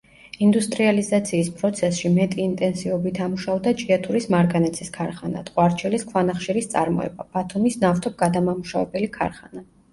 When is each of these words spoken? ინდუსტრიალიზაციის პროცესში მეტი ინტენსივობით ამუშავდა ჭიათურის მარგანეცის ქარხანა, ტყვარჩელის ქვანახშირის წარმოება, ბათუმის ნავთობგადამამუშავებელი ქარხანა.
ინდუსტრიალიზაციის 0.43 1.51
პროცესში 1.59 2.11
მეტი 2.15 2.41
ინტენსივობით 2.45 3.19
ამუშავდა 3.27 3.75
ჭიათურის 3.83 4.27
მარგანეცის 4.37 4.91
ქარხანა, 4.97 5.45
ტყვარჩელის 5.53 6.09
ქვანახშირის 6.09 6.73
წარმოება, 6.75 7.31
ბათუმის 7.39 7.81
ნავთობგადამამუშავებელი 7.87 9.15
ქარხანა. 9.23 9.69